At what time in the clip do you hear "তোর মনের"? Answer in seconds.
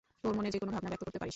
0.23-0.51